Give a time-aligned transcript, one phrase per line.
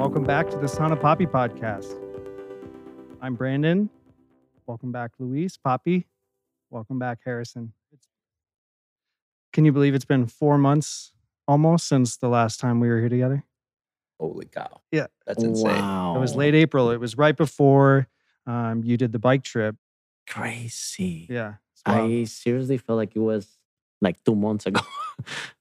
[0.00, 1.94] Welcome back to the Sauna Papi podcast.
[3.22, 3.88] I'm Brandon.
[4.66, 5.56] Welcome back, Luis.
[5.56, 6.04] Papi.
[6.70, 7.72] Welcome back, Harrison.
[9.52, 11.12] Can you believe it's been four months
[11.48, 13.44] almost since the last time we were here together?
[14.18, 14.80] Holy cow.
[14.92, 15.06] Yeah.
[15.26, 15.66] That's insane.
[15.66, 16.16] Wow.
[16.16, 16.90] It was late April.
[16.90, 18.06] It was right before
[18.46, 19.76] um, you did the bike trip.
[20.28, 21.26] Crazy.
[21.28, 21.54] Yeah.
[21.72, 21.82] it's.
[21.86, 23.58] I seriously felt like it was
[24.00, 24.80] like two months ago.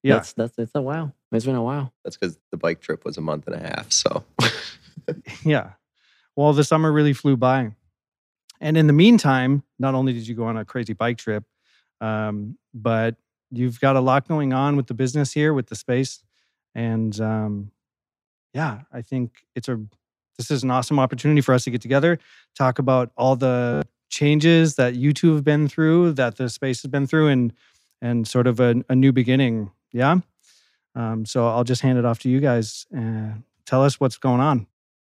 [0.01, 0.13] Yeah.
[0.13, 1.13] That's that's it's a while.
[1.33, 1.93] It's been a while.
[2.05, 3.91] That's because the bike trip was a month and a half.
[3.91, 4.23] So
[5.43, 5.71] Yeah.
[6.37, 7.71] Well, the summer really flew by.
[8.61, 11.43] And in the meantime, not only did you go on a crazy bike trip,
[11.99, 13.15] um, but
[13.51, 16.23] you've got a lot going on with the business here, with the space.
[16.75, 17.71] And um,
[18.53, 19.79] yeah, I think it's a
[20.37, 22.17] this is an awesome opportunity for us to get together,
[22.55, 26.89] talk about all the changes that you two have been through, that the space has
[26.89, 27.53] been through, and
[28.01, 29.71] and sort of a, a new beginning.
[29.91, 30.19] Yeah.
[30.95, 32.87] Um, so I'll just hand it off to you guys.
[32.91, 34.65] and tell us what's going on.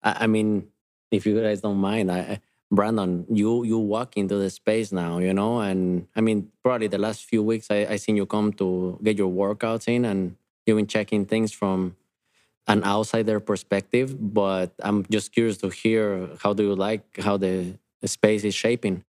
[0.02, 0.70] I, I mean,
[1.12, 2.40] if you guys don't mind, I
[2.72, 6.98] Brandon, you you walk into the space now, you know, and I mean, probably the
[6.98, 10.36] last few weeks I, I seen you come to get your workouts in, and
[10.66, 11.96] you've been checking things from
[12.68, 14.16] an outsider perspective.
[14.34, 18.56] But I'm just curious to hear how do you like how the, the space is
[18.56, 19.04] shaping.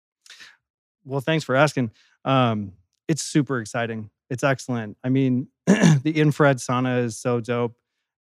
[1.05, 1.91] Well, thanks for asking.
[2.25, 2.73] Um,
[3.09, 4.11] it's super exciting.
[4.31, 4.97] It's excellent.
[5.05, 7.77] I mean, the infrared sauna is so dope,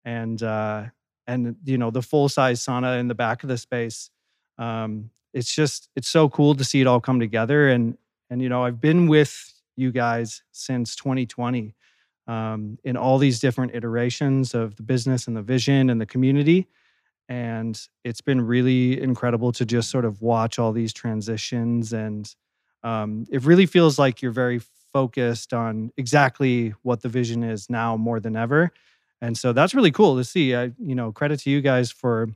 [0.03, 0.85] and uh,
[1.27, 4.09] and you know the full size sauna in the back of the space.
[4.57, 7.69] Um, it's just it's so cool to see it all come together.
[7.69, 7.97] And
[8.29, 11.73] and you know I've been with you guys since 2020
[12.27, 16.67] um, in all these different iterations of the business and the vision and the community.
[17.27, 22.33] And it's been really incredible to just sort of watch all these transitions and
[22.81, 24.59] um, it really feels like you're very
[24.93, 28.71] focused on exactly what the vision is now more than ever
[29.21, 32.27] and so that's really cool to see i you know credit to you guys for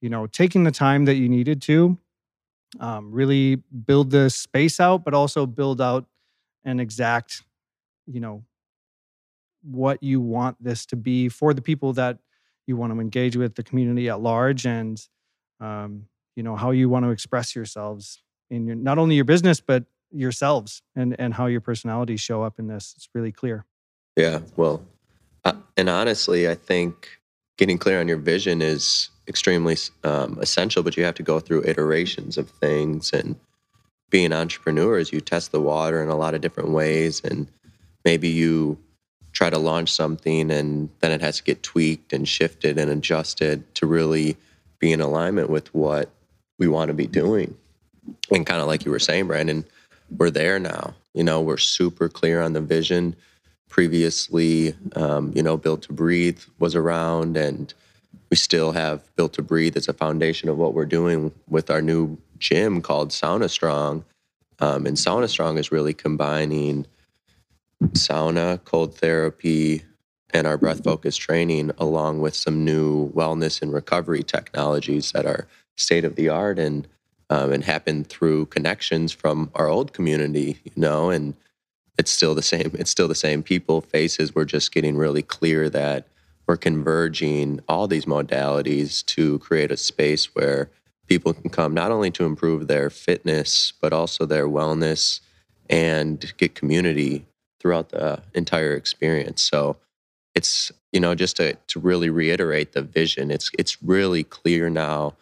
[0.00, 1.98] you know taking the time that you needed to
[2.80, 6.06] um, really build the space out but also build out
[6.64, 7.42] an exact
[8.06, 8.44] you know
[9.62, 12.18] what you want this to be for the people that
[12.66, 15.08] you want to engage with the community at large and
[15.60, 19.60] um, you know how you want to express yourselves in your not only your business
[19.60, 19.84] but
[20.14, 22.94] yourselves and and how your personalities show up in this.
[22.96, 23.66] It's really clear.
[24.16, 24.86] Yeah, well,
[25.44, 27.08] uh, and honestly, I think
[27.58, 30.82] getting clear on your vision is extremely um, essential.
[30.82, 33.36] But you have to go through iterations of things, and
[34.10, 37.48] being entrepreneurs, you test the water in a lot of different ways, and
[38.04, 38.78] maybe you
[39.32, 43.74] try to launch something, and then it has to get tweaked and shifted and adjusted
[43.74, 44.36] to really
[44.78, 46.10] be in alignment with what
[46.58, 47.56] we want to be doing.
[48.30, 49.64] And kind of like you were saying, Brandon,
[50.16, 50.94] we're there now.
[51.14, 53.16] You know, we're super clear on the vision.
[53.68, 57.74] Previously, um, you know, Built to Breathe was around, and
[58.30, 61.82] we still have Built to Breathe as a foundation of what we're doing with our
[61.82, 64.04] new gym called Sauna Strong.
[64.60, 66.86] Um, and Sauna Strong is really combining
[67.92, 69.82] sauna, cold therapy,
[70.32, 75.46] and our breath focused training, along with some new wellness and recovery technologies that are
[75.76, 76.88] state of the art and
[77.30, 81.34] um, and happen through connections from our old community, you know, and
[81.98, 82.72] it's still the same.
[82.74, 84.34] It's still the same people, faces.
[84.34, 86.06] We're just getting really clear that
[86.46, 90.70] we're converging all these modalities to create a space where
[91.06, 95.20] people can come not only to improve their fitness, but also their wellness
[95.68, 97.26] and get community
[97.60, 99.42] throughout the entire experience.
[99.42, 99.76] So
[100.34, 105.14] it's, you know, just to, to really reiterate the vision, it's it's really clear now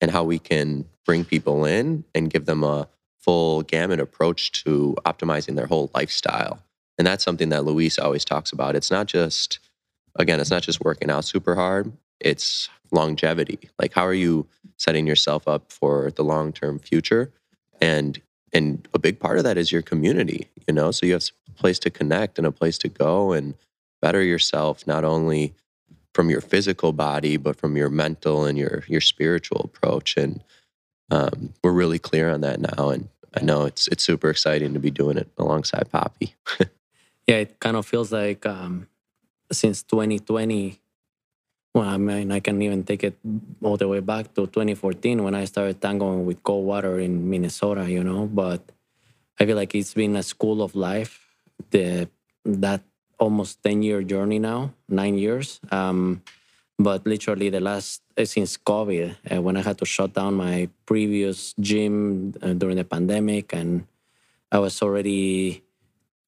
[0.00, 2.88] and how we can bring people in and give them a
[3.18, 6.62] full gamut approach to optimizing their whole lifestyle.
[6.96, 8.76] And that's something that Luis always talks about.
[8.76, 9.58] It's not just,
[10.16, 13.58] again, it's not just working out super hard, it's longevity.
[13.78, 14.46] Like, how are you
[14.76, 17.32] setting yourself up for the long term future?
[17.80, 18.20] And
[18.52, 20.90] and a big part of that is your community, you know?
[20.90, 23.54] So you have a place to connect and a place to go and
[24.02, 25.54] better yourself, not only
[26.14, 30.16] from your physical body, but from your mental and your your spiritual approach.
[30.16, 30.42] And
[31.10, 32.90] um, we're really clear on that now.
[32.90, 36.34] And I know it's it's super exciting to be doing it alongside Papi.
[37.26, 38.88] Yeah, it kind of feels like um,
[39.52, 40.80] since 2020.
[41.74, 43.16] Well, I mean, I can even take it
[43.62, 47.88] all the way back to 2014 when I started tangoing with cold water in Minnesota,
[47.88, 48.26] you know.
[48.26, 48.60] But
[49.38, 51.30] I feel like it's been a school of life
[51.70, 52.08] the
[52.44, 52.82] that
[53.18, 55.60] almost 10 year journey now, nine years.
[55.70, 56.22] Um,
[56.78, 60.68] but literally the last uh, since COVID, uh, when I had to shut down my
[60.86, 63.84] previous gym uh, during the pandemic, and
[64.50, 65.62] I was already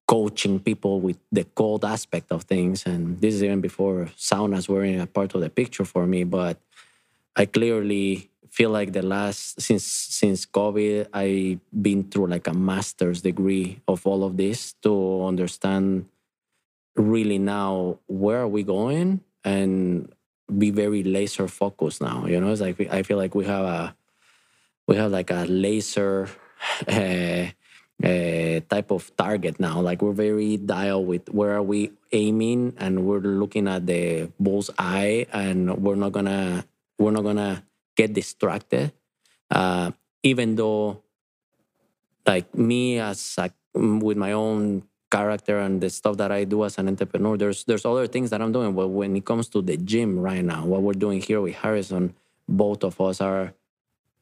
[0.07, 2.85] coaching people with the cold aspect of things.
[2.85, 6.23] And this is even before saunas were in a part of the picture for me.
[6.23, 6.57] But
[7.35, 13.21] I clearly feel like the last since since COVID, I've been through like a master's
[13.21, 16.05] degree of all of this to understand
[16.95, 20.13] really now where are we going and
[20.57, 22.25] be very laser focused now.
[22.27, 23.95] You know, it's like I feel like we have a
[24.87, 26.29] we have like a laser
[26.87, 27.45] uh,
[28.03, 29.79] uh, type of target now.
[29.79, 34.69] Like we're very dialed with where are we aiming, and we're looking at the bull's
[34.77, 36.65] eye, and we're not gonna
[36.99, 37.63] we're not gonna
[37.95, 38.91] get distracted.
[39.49, 39.91] Uh,
[40.23, 41.01] even though,
[42.27, 46.77] like me as a, with my own character and the stuff that I do as
[46.77, 48.73] an entrepreneur, there's there's other things that I'm doing.
[48.73, 52.15] But when it comes to the gym right now, what we're doing here with Harrison,
[52.49, 53.53] both of us are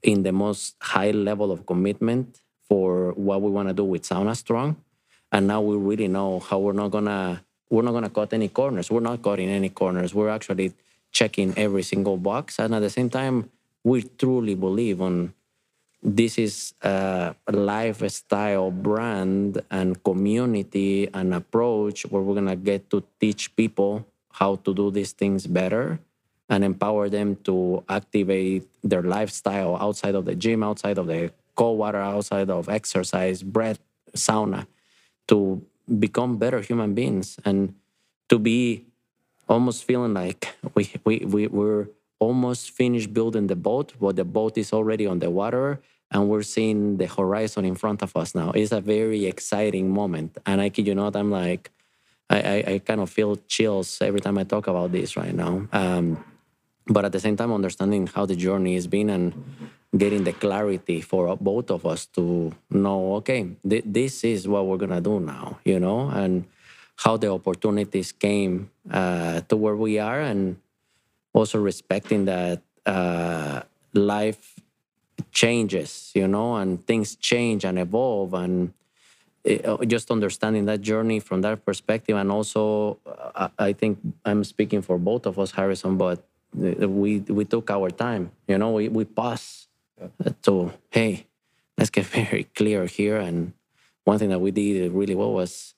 [0.04, 4.31] in the most high level of commitment for what we want to do with Sauna
[4.33, 4.77] Strong.
[5.33, 8.89] And now we really know how we're not gonna we're not gonna cut any corners.
[8.89, 10.15] We're not cutting any corners.
[10.15, 10.71] We're actually
[11.12, 12.59] checking every single box.
[12.59, 13.51] And at the same time,
[13.83, 15.33] we truly believe on
[16.01, 23.53] this is a lifestyle brand and community and approach where we're gonna get to teach
[23.57, 26.00] people how to do these things better
[26.47, 31.77] and empower them to activate their lifestyle outside of the gym, outside of the cold
[31.77, 33.80] water, outside of exercise, breath,
[34.15, 34.68] sauna,
[35.27, 35.62] to
[36.00, 37.74] become better human beings and
[38.30, 38.86] to be
[39.48, 41.88] almost feeling like we, we, we, we're
[42.19, 45.81] almost finished building the boat, but the boat is already on the water
[46.12, 48.51] and we're seeing the horizon in front of us now.
[48.51, 50.38] It's a very exciting moment.
[50.45, 51.71] And I kid you not, I'm like,
[52.30, 55.68] I, I, I kind of feel chills every time I talk about this right now.
[55.71, 56.24] Um,
[56.88, 59.33] but at the same time, understanding how the journey has been and
[59.97, 64.77] getting the clarity for both of us to know, okay, th- this is what we're
[64.77, 66.45] gonna do now, you know, and
[66.97, 70.57] how the opportunities came uh, to where we are, and
[71.33, 73.61] also respecting that uh,
[73.93, 74.55] life
[75.31, 78.73] changes, you know, and things change and evolve, and
[79.44, 84.44] it, uh, just understanding that journey from that perspective, and also, uh, I think I'm
[84.44, 86.23] speaking for both of us, Harrison, but
[86.61, 89.60] uh, we we took our time, you know, we we paused
[90.44, 91.27] so, hey,
[91.77, 93.18] let's get very clear here.
[93.18, 93.53] And
[94.03, 95.75] one thing that we did really well was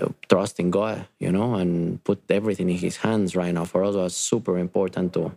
[0.00, 3.64] uh, trust in God, you know, and put everything in His hands right now.
[3.64, 5.32] For us, was super important to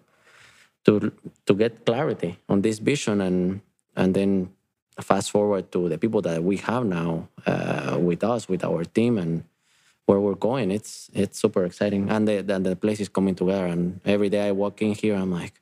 [0.85, 1.11] to
[1.45, 3.61] to get clarity on this vision, and
[3.95, 4.49] and then
[5.01, 9.17] fast forward to the people that we have now uh, with us, with our team,
[9.17, 9.43] and
[10.05, 10.71] where we're going.
[10.71, 13.65] It's it's super exciting, and the, the the place is coming together.
[13.65, 15.61] And every day I walk in here, I'm like,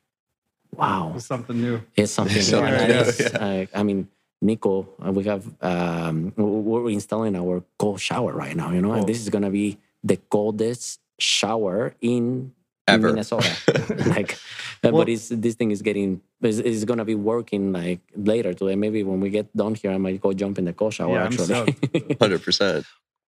[0.76, 1.80] wow, It's something new.
[1.96, 2.42] it's something new.
[2.42, 3.38] something And new, it's, yeah.
[3.38, 4.08] uh, I mean,
[4.40, 8.70] Nico, uh, we have um, we're installing our cold shower right now.
[8.72, 8.98] You know, Cool.
[8.98, 12.52] and this is gonna be the coldest shower in
[12.86, 13.08] Ever.
[13.10, 13.50] Minnesota.
[14.06, 18.00] like, uh, Well- but it's, this thing is getting is, is gonna be working like
[18.16, 18.76] later today.
[18.76, 21.14] Maybe when we get done here, I might go jump in the cold shower.
[21.14, 21.76] Yeah, actually,
[22.20, 22.86] Hundred percent.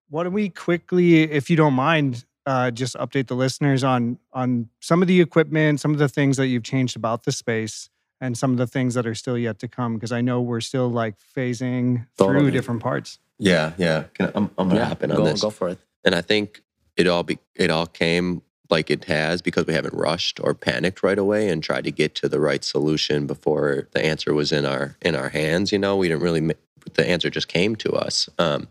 [0.09, 4.69] Why don't we quickly, if you don't mind, uh, just update the listeners on on
[4.81, 7.91] some of the equipment, some of the things that you've changed about the space,
[8.21, 9.95] and some of the things that are still yet to come?
[9.95, 13.21] Because I know we're still like phasing through different parts.
[13.39, 14.05] Yeah, yeah.
[14.15, 15.43] Can I, I'm, I'm gonna yeah, hop in on go this.
[15.43, 15.79] go for it.
[16.05, 16.63] and I think
[16.97, 21.05] it all be, it all came like it has because we haven't rushed or panicked
[21.05, 24.65] right away and tried to get to the right solution before the answer was in
[24.65, 25.71] our in our hands.
[25.71, 26.53] You know, we didn't really
[26.95, 28.29] the answer just came to us.
[28.39, 28.67] Um,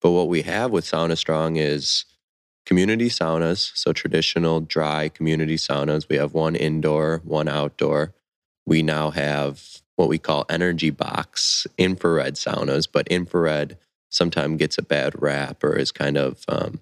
[0.00, 2.04] but what we have with Sauna Strong is
[2.66, 6.08] community saunas, so traditional dry community saunas.
[6.08, 8.14] We have one indoor, one outdoor.
[8.66, 13.76] We now have what we call energy box infrared saunas, but infrared
[14.10, 16.80] sometimes gets a bad rap or is kind of um,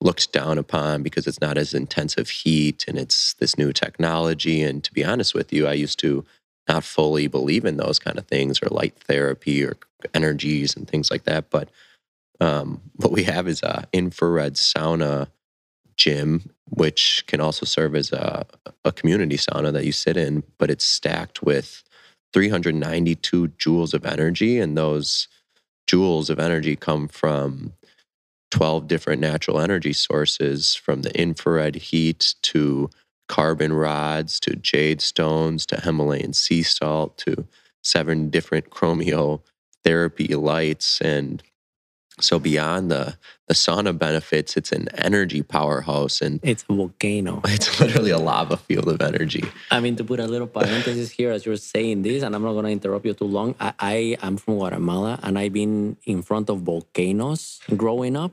[0.00, 4.62] looked down upon because it's not as intensive heat and it's this new technology.
[4.62, 6.24] And to be honest with you, I used to
[6.68, 9.76] not fully believe in those kind of things or light therapy or
[10.14, 11.50] energies and things like that.
[11.50, 11.68] But
[12.40, 15.28] um, what we have is a infrared sauna
[15.96, 18.46] gym, which can also serve as a,
[18.84, 21.82] a community sauna that you sit in, but it's stacked with
[22.32, 24.58] 392 joules of energy.
[24.58, 25.28] And those
[25.86, 27.74] joules of energy come from
[28.50, 32.88] 12 different natural energy sources from the infrared heat to
[33.28, 37.46] carbon rods to jade stones to Himalayan sea salt to
[37.82, 39.40] seven different chromio
[39.84, 41.42] therapy lights and
[42.22, 43.16] So beyond the
[43.48, 47.40] the sauna benefits, it's an energy powerhouse and It's a volcano.
[47.46, 49.42] it's literally a lava field of energy.
[49.72, 52.52] I mean, to put a little parenthesis here, as you're saying this, and I'm not
[52.52, 53.56] going to interrupt you too long.
[53.58, 58.32] I, I am from Guatemala, and I've been in front of volcanoes growing up,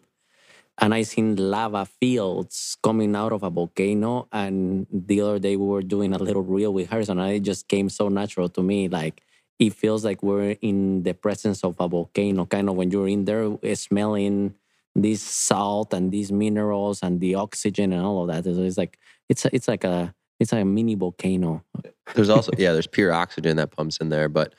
[0.77, 4.27] and I seen lava fields coming out of a volcano.
[4.32, 7.67] And the other day, we were doing a little reel with Harrison, and it just
[7.67, 9.24] came so natural to me, like.
[9.60, 13.26] It feels like we're in the presence of a volcano, kind of when you're in
[13.26, 14.54] there eh, smelling
[14.96, 18.44] this salt and these minerals and the oxygen and all of that.
[18.44, 18.98] So It's like
[19.30, 21.64] it's a, it's like a it's like a mini volcano.
[22.14, 24.54] There's also yeah, there's pure oxygen that pumps in there, but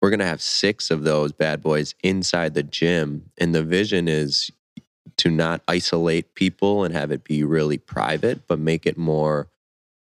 [0.00, 4.50] we're gonna have six of those bad boys inside the gym, and the vision is
[5.18, 9.48] to not isolate people and have it be really private, but make it more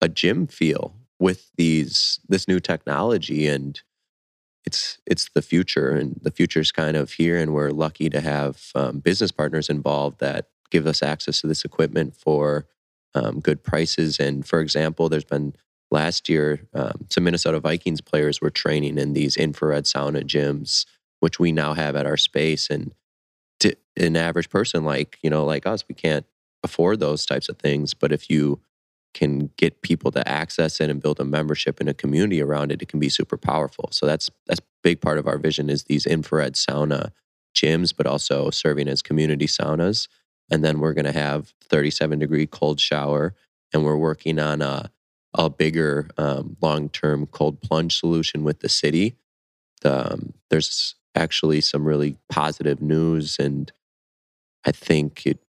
[0.01, 3.83] a gym feel with these this new technology and
[4.65, 8.71] it's it's the future and the future's kind of here and we're lucky to have
[8.75, 12.67] um, business partners involved that give us access to this equipment for
[13.15, 14.19] um, good prices.
[14.19, 15.55] And for example there's been
[15.91, 20.87] last year um, some minnesota vikings players were training in these infrared sauna gyms
[21.21, 22.69] which we now have at our space.
[22.69, 22.93] And
[23.61, 26.27] to an average person like you know like us we can't
[26.63, 27.95] afford those types of things.
[27.95, 28.61] But if you
[29.15, 32.83] can get people to access it and build a membership and a community around it,
[32.83, 33.89] it can be super powerful.
[33.93, 37.11] So that's that's a big part of our vision is these infrared sauna
[37.55, 40.09] gyms, but also serving as community saunas.
[40.51, 43.35] And then we're going to have 37 degree cold shower,
[43.73, 44.91] and we're working on a
[45.37, 49.17] a bigger um, long term cold plunge solution with the city.
[49.85, 53.73] Um, there's actually some really positive news, and
[54.65, 55.44] I think it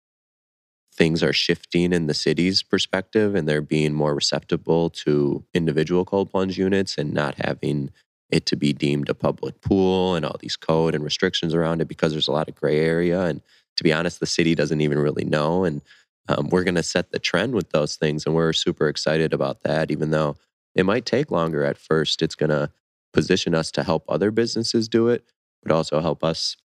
[0.94, 6.30] things are shifting in the city's perspective and they're being more receptive to individual cold
[6.30, 7.90] plunge units and not having
[8.30, 11.88] it to be deemed a public pool and all these code and restrictions around it
[11.88, 13.22] because there's a lot of gray area.
[13.24, 13.42] And
[13.78, 15.64] to be honest, the city doesn't even really know.
[15.64, 15.82] And
[16.30, 18.26] um, we're going to set the trend with those things.
[18.26, 20.36] And we're super excited about that, even though
[20.76, 22.22] it might take longer at first.
[22.22, 22.72] It's going to
[23.14, 25.24] position us to help other businesses do it,
[25.62, 26.58] but also help us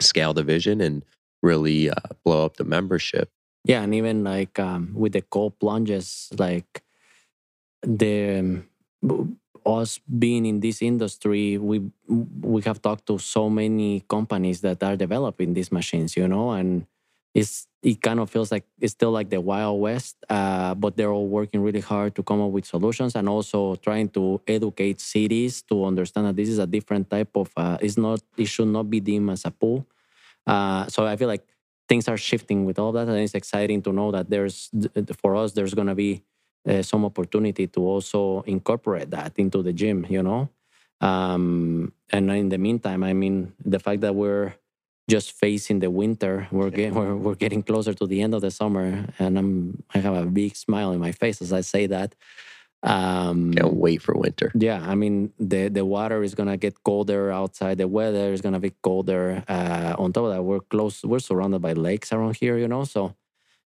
[0.00, 1.04] scale the vision and
[1.42, 3.30] really uh, blow up the membership.
[3.64, 6.82] Yeah, and even like um, with the cold plunges, like
[7.82, 8.38] the
[9.04, 14.82] um, us being in this industry, we we have talked to so many companies that
[14.82, 16.86] are developing these machines, you know, and
[17.34, 21.10] it's it kind of feels like it's still like the wild west, uh, but they're
[21.12, 25.62] all working really hard to come up with solutions and also trying to educate cities
[25.62, 27.50] to understand that this is a different type of.
[27.56, 28.20] Uh, it's not.
[28.36, 29.86] It should not be deemed as a pool.
[30.46, 31.44] Uh, so I feel like
[31.88, 34.70] things are shifting with all that, and it's exciting to know that there's
[35.20, 36.22] for us there's going to be
[36.68, 40.06] uh, some opportunity to also incorporate that into the gym.
[40.08, 40.48] You know,
[41.00, 44.54] um, and in the meantime, I mean, the fact that we're
[45.10, 48.50] just facing the winter, we're getting we're, we're getting closer to the end of the
[48.50, 52.14] summer, and I'm I have a big smile in my face as I say that.
[52.84, 54.50] Um, Can't wait for winter.
[54.54, 57.78] yeah, I mean the the water is gonna get colder outside.
[57.78, 59.44] The weather is gonna be colder.
[59.48, 61.04] Uh, on top of that, we're close.
[61.04, 62.82] We're surrounded by lakes around here, you know.
[62.84, 63.14] So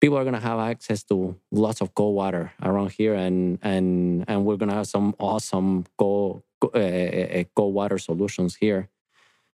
[0.00, 4.44] people are gonna have access to lots of cold water around here, and and and
[4.44, 8.88] we're gonna have some awesome cold uh, uh, cold water solutions here.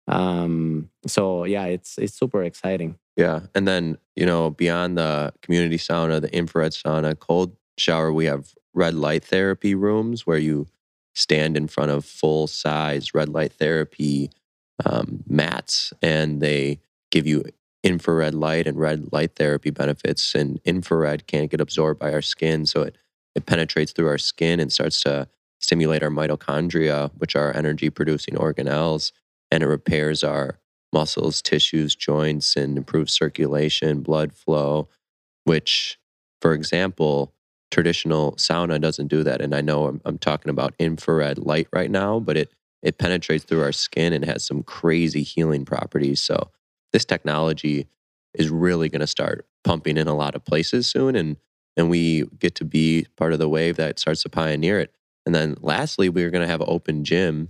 [0.08, 2.98] Um, so yeah, it's it's super exciting.
[3.16, 3.42] Yeah.
[3.56, 8.54] And then, you know, beyond the community sauna, the infrared sauna, cold shower, we have
[8.74, 10.68] red light therapy rooms where you
[11.14, 14.30] stand in front of full size red light therapy
[14.86, 16.80] um, mats and they
[17.10, 17.46] give you
[17.84, 20.36] infrared light and red light therapy benefits.
[20.36, 22.66] And infrared can't get absorbed by our skin.
[22.66, 22.98] So it,
[23.36, 25.30] it penetrates through our skin and starts to
[25.60, 29.12] stimulate our mitochondria, which are energy producing organelles,
[29.52, 30.60] and it repairs our
[30.92, 34.88] muscles, tissues, joints, and improves circulation, blood flow,
[35.44, 36.00] which,
[36.42, 37.34] for example,
[37.72, 39.42] traditional sauna doesn't do that.
[39.42, 43.44] And I know I'm, I'm talking about infrared light right now, but it it penetrates
[43.44, 46.22] through our skin and has some crazy healing properties.
[46.22, 46.52] So
[46.94, 47.88] this technology
[48.36, 51.38] is really going to start pumping in a lot of places soon, and
[51.76, 54.94] and we get to be part of the wave that starts to pioneer it.
[55.26, 57.50] And then lastly, we're going to have an open gym,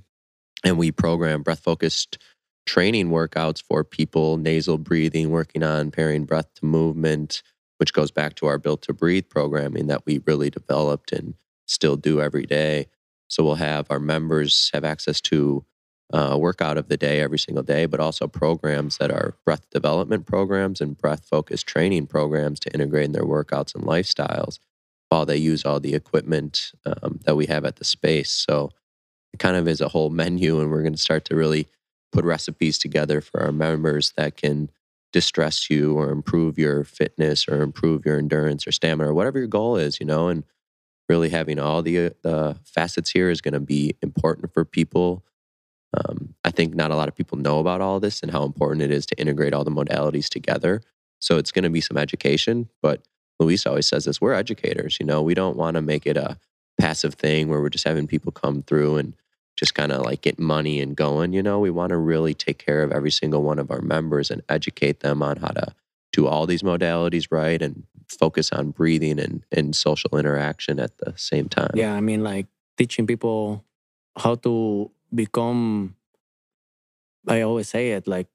[0.63, 2.17] and we program breath focused
[2.65, 7.43] training workouts for people, nasal breathing, working on pairing breath to movement,
[7.77, 11.95] which goes back to our Built to Breathe programming that we really developed and still
[11.95, 12.87] do every day.
[13.27, 15.65] So we'll have our members have access to
[16.13, 19.67] uh, a workout of the day every single day, but also programs that are breath
[19.71, 24.59] development programs and breath focused training programs to integrate in their workouts and lifestyles
[25.09, 28.29] while they use all the equipment um, that we have at the space.
[28.31, 28.71] So
[29.33, 31.67] it kind of is a whole menu, and we're going to start to really
[32.11, 34.69] put recipes together for our members that can
[35.15, 39.47] distress you or improve your fitness or improve your endurance or stamina or whatever your
[39.47, 40.43] goal is, you know, and
[41.07, 45.23] really having all the uh, facets here is going to be important for people.
[45.95, 48.81] Um, I think not a lot of people know about all this and how important
[48.81, 50.81] it is to integrate all the modalities together.
[51.19, 53.01] So it's going to be some education, but
[53.39, 54.97] Luis always says this: we're educators.
[54.99, 56.37] You know, we don't want to make it a
[56.77, 59.15] passive thing where we're just having people come through and
[59.55, 61.33] just kind of like get money and going.
[61.33, 64.29] You know, we want to really take care of every single one of our members
[64.29, 65.73] and educate them on how to
[66.11, 71.13] do all these modalities right and focus on breathing and, and social interaction at the
[71.17, 71.71] same time.
[71.73, 72.47] Yeah, I mean, like
[72.77, 73.63] teaching people
[74.17, 75.95] how to become,
[77.27, 78.27] I always say it, like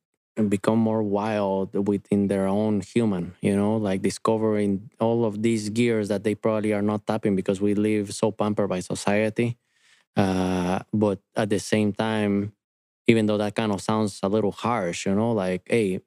[0.48, 6.08] become more wild within their own human, you know, like discovering all of these gears
[6.08, 9.58] that they probably are not tapping because we live so pampered by society
[10.16, 12.52] uh, but at the same time,
[13.06, 16.00] even though that kind of sounds a little harsh, you know, like, hey,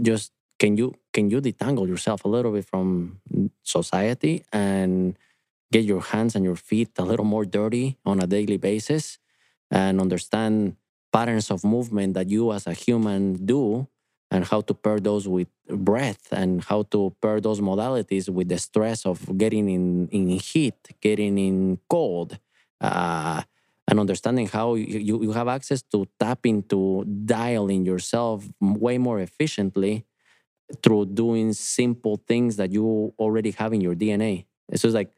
[0.00, 3.20] just can you can you detangle yourself a little bit from
[3.62, 5.16] society and
[5.72, 9.18] get your hands and your feet a little more dirty on a daily basis
[9.70, 10.76] and understand
[11.12, 13.86] patterns of movement that you as a human do
[14.30, 18.58] and how to pair those with breath and how to pair those modalities with the
[18.58, 22.38] stress of getting in, in heat, getting in cold,
[22.80, 23.42] uh,
[23.88, 30.04] and understanding how you, you have access to tap into dialing yourself way more efficiently
[30.82, 34.46] through doing simple things that you already have in your DNA.
[34.68, 35.12] It's just like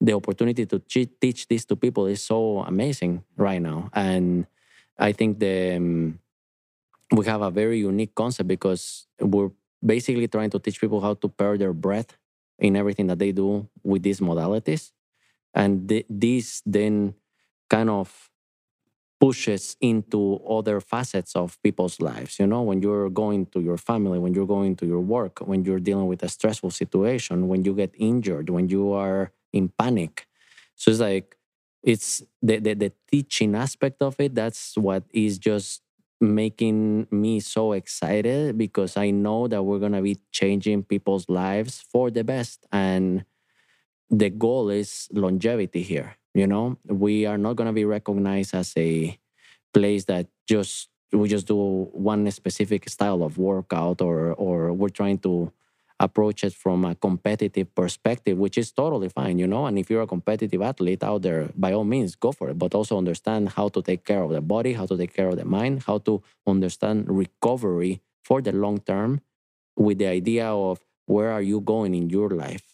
[0.00, 3.90] the opportunity to teach this to people is so amazing right now.
[3.92, 4.46] And
[4.98, 6.18] I think the um,
[7.12, 9.50] we have a very unique concept because we're
[9.84, 12.16] basically trying to teach people how to pair their breath
[12.58, 14.92] in everything that they do with these modalities.
[15.54, 17.14] And th- this then
[17.68, 18.30] kind of
[19.20, 22.38] pushes into other facets of people's lives.
[22.38, 25.64] You know, when you're going to your family, when you're going to your work, when
[25.64, 30.26] you're dealing with a stressful situation, when you get injured, when you are in panic.
[30.74, 31.36] So it's like,
[31.82, 34.34] it's the, the, the teaching aspect of it.
[34.34, 35.82] That's what is just
[36.22, 41.84] making me so excited because I know that we're going to be changing people's lives
[41.92, 42.66] for the best.
[42.72, 43.24] And
[44.10, 48.72] the goal is longevity here you know, we are not going to be recognized as
[48.76, 49.18] a
[49.74, 55.18] place that just we just do one specific style of workout or or we're trying
[55.18, 55.52] to
[55.98, 59.66] approach it from a competitive perspective, which is totally fine, you know.
[59.66, 62.58] And if you're a competitive athlete out there, by all means, go for it.
[62.58, 65.36] But also understand how to take care of the body, how to take care of
[65.36, 69.20] the mind, how to understand recovery for the long term
[69.76, 72.69] with the idea of where are you going in your life?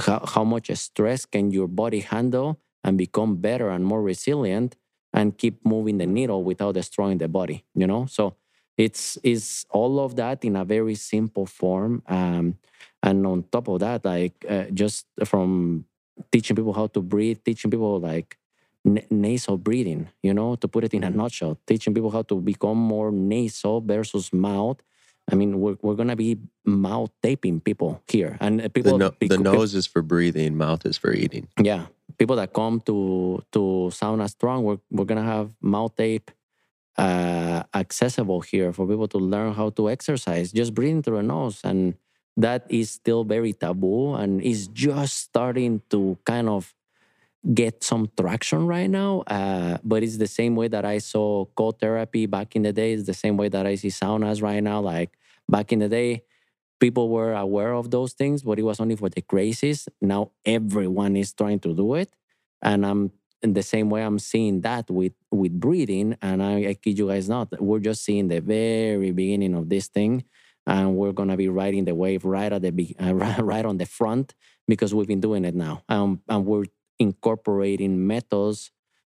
[0.00, 4.76] How, how much stress can your body handle and become better and more resilient
[5.12, 8.06] and keep moving the needle without destroying the body you know?
[8.06, 8.36] So
[8.76, 12.58] it's is all of that in a very simple form um,
[13.02, 15.84] and on top of that like uh, just from
[16.32, 18.36] teaching people how to breathe teaching people like
[18.86, 22.40] n- nasal breathing you know to put it in a nutshell teaching people how to
[22.40, 24.80] become more nasal versus mouth
[25.30, 28.36] I mean, we're, we're going to be mouth taping people here.
[28.40, 28.98] And uh, people.
[28.98, 31.48] The, no, the nose is for breathing, mouth is for eating.
[31.60, 31.86] Yeah.
[32.18, 33.58] People that come to to
[33.90, 36.30] Sauna Strong, we're, we're going to have mouth tape
[36.96, 41.60] uh, accessible here for people to learn how to exercise, just breathing through the nose.
[41.64, 41.94] And
[42.36, 46.74] that is still very taboo and is just starting to kind of
[47.52, 49.20] get some traction right now.
[49.26, 52.92] Uh, but it's the same way that I saw cold therapy back in the day.
[52.92, 54.80] It's the same way that I see saunas right now.
[54.80, 56.22] Like back in the day,
[56.80, 59.88] people were aware of those things, but it was only for the crazies.
[60.00, 62.14] Now everyone is trying to do it.
[62.62, 66.16] And I'm in the same way I'm seeing that with with breathing.
[66.22, 69.88] And I, I kid you guys not, we're just seeing the very beginning of this
[69.88, 70.24] thing.
[70.66, 74.34] And we're gonna be riding the wave right at the uh, right on the front
[74.66, 75.82] because we've been doing it now.
[75.90, 76.64] Um, and we're
[76.98, 78.70] incorporating methods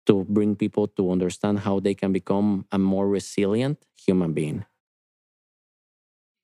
[0.06, 4.64] to bring people to understand how they can become a more resilient human being.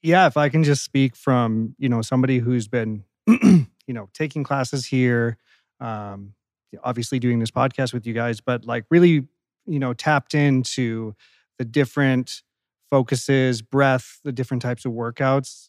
[0.02, 4.42] Yeah if i can just speak from you know somebody who's been you know taking
[4.42, 5.36] classes here
[5.78, 6.34] um
[6.82, 9.28] obviously doing this podcast with you guys but like really
[9.66, 11.14] you know tapped into
[11.58, 12.42] the different
[12.90, 15.68] focuses breath the different types of workouts.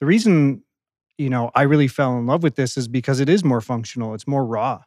[0.00, 0.62] The reason
[1.18, 4.14] you know i really fell in love with this is because it is more functional
[4.14, 4.82] it's more raw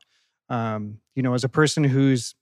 [0.49, 2.35] um, you know, as a person who's,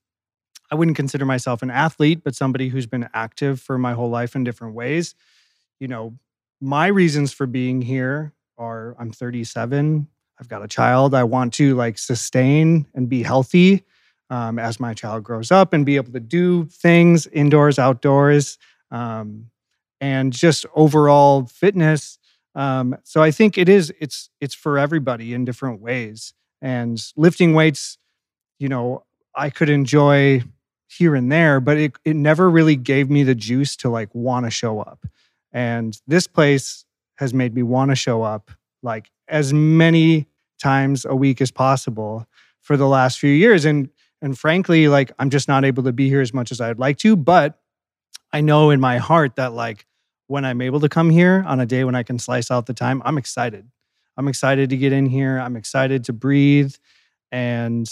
[0.72, 4.36] I wouldn't consider myself an athlete, but somebody who's been active for my whole life
[4.36, 5.15] in different ways,
[5.80, 6.18] you know,
[6.62, 10.08] my reasons for being here are I'm 37,
[10.39, 13.84] I've got a child, I want to like sustain and be healthy
[14.30, 18.58] um, as my child grows up and be able to do things indoors, outdoors.
[18.91, 19.52] Um,
[20.02, 22.20] and just overall fitness.
[22.54, 26.34] Um, so I think it is it's it's for everybody in different ways.
[26.65, 27.99] And lifting weights,
[28.58, 29.04] you know,
[29.36, 30.41] I could enjoy
[30.88, 34.47] here and there, but it it never really gave me the juice to like want
[34.47, 35.06] to show up.
[35.54, 36.84] And this place
[37.17, 38.49] has made me want to show up
[38.82, 40.25] like as many
[40.60, 42.25] times a week as possible
[42.62, 43.63] for the last few years.
[43.63, 46.80] And and frankly, like I'm just not able to be here as much as I'd
[46.80, 47.60] like to, but
[48.34, 49.86] I know in my heart that like
[50.25, 52.73] when I'm able to come here on a day when I can slice out the
[52.73, 53.69] time, I'm excited.
[54.17, 55.38] I'm excited to get in here.
[55.38, 56.75] I'm excited to breathe.
[57.32, 57.89] And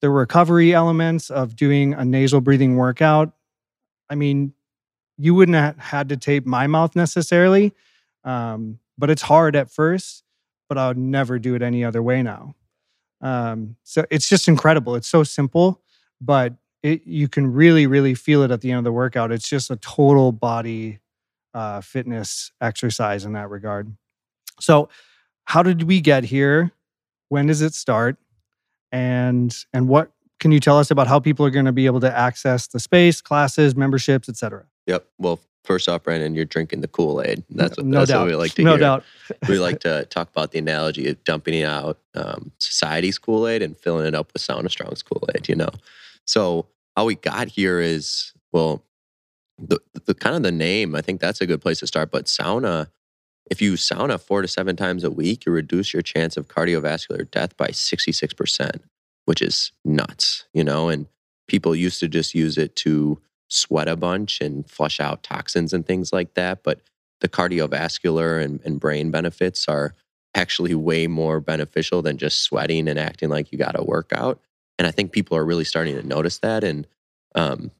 [0.00, 3.32] the recovery elements of doing a nasal breathing workout,
[4.10, 4.52] I mean,
[5.16, 7.72] you wouldn't have had to tape my mouth necessarily,
[8.24, 10.24] um, but it's hard at first,
[10.68, 12.54] but I would never do it any other way now.
[13.20, 14.96] Um, so it's just incredible.
[14.96, 15.80] It's so simple,
[16.20, 19.30] but it, you can really, really feel it at the end of the workout.
[19.30, 20.98] It's just a total body
[21.54, 23.94] uh, fitness exercise in that regard.
[24.60, 24.88] So,
[25.44, 26.72] how did we get here?
[27.28, 28.16] When does it start?
[28.90, 32.00] And and what can you tell us about how people are going to be able
[32.00, 34.66] to access the space, classes, memberships, etc.?
[34.86, 35.06] Yep.
[35.18, 37.44] Well, first off, Brandon, you're drinking the Kool Aid.
[37.50, 38.20] That's what no that's doubt.
[38.22, 38.80] what we like to no hear.
[38.80, 39.04] doubt.
[39.48, 43.76] we like to talk about the analogy of dumping out um, society's Kool Aid and
[43.76, 45.48] filling it up with Sauna Strong's Kool Aid.
[45.48, 45.70] You know,
[46.26, 48.82] so how we got here is well,
[49.58, 50.94] the the kind of the name.
[50.94, 52.10] I think that's a good place to start.
[52.10, 52.88] But sauna,
[53.50, 57.30] if you sauna four to seven times a week, you reduce your chance of cardiovascular
[57.30, 58.82] death by sixty six percent,
[59.24, 60.44] which is nuts.
[60.54, 61.06] You know, and
[61.48, 65.84] people used to just use it to sweat a bunch and flush out toxins and
[65.84, 66.62] things like that.
[66.62, 66.80] But
[67.20, 69.94] the cardiovascular and, and brain benefits are
[70.34, 74.40] actually way more beneficial than just sweating and acting like you got to work out.
[74.78, 76.64] And I think people are really starting to notice that.
[76.64, 76.86] And,
[77.34, 77.70] um,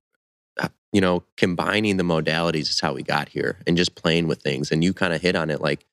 [0.93, 4.71] you know, combining the modalities is how we got here and just playing with things.
[4.71, 5.87] And you kind of hit on it like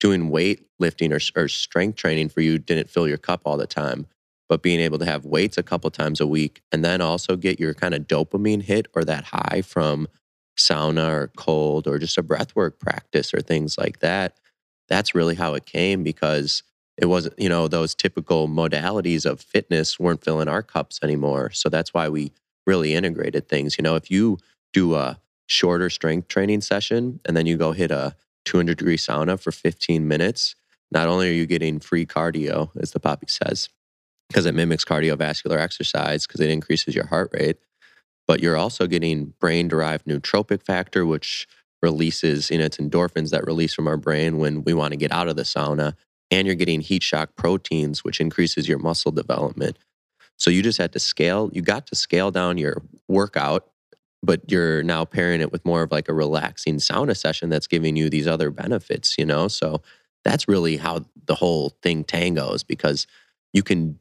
[0.00, 3.66] doing weight lifting or, or strength training for you didn't fill your cup all the
[3.66, 4.06] time
[4.48, 7.58] but being able to have weights a couple times a week and then also get
[7.58, 10.06] your kind of dopamine hit or that high from
[10.58, 14.38] sauna or cold or just a breathwork practice or things like that
[14.88, 16.62] that's really how it came because
[16.96, 21.68] it wasn't you know those typical modalities of fitness weren't filling our cups anymore so
[21.68, 22.32] that's why we
[22.66, 24.38] really integrated things you know if you
[24.72, 29.38] do a shorter strength training session and then you go hit a 200 degree sauna
[29.38, 30.54] for 15 minutes
[30.90, 33.68] not only are you getting free cardio as the Papi says
[34.28, 37.58] because it mimics cardiovascular exercise because it increases your heart rate.
[38.26, 41.46] But you're also getting brain derived neurotrophic factor, which
[41.82, 45.12] releases, you know, it's endorphins that release from our brain when we want to get
[45.12, 45.94] out of the sauna.
[46.30, 49.78] And you're getting heat shock proteins, which increases your muscle development.
[50.38, 53.70] So you just had to scale, you got to scale down your workout,
[54.22, 57.96] but you're now pairing it with more of like a relaxing sauna session that's giving
[57.96, 59.48] you these other benefits, you know?
[59.48, 59.82] So
[60.24, 63.06] that's really how the whole thing tangos because
[63.52, 63.98] you can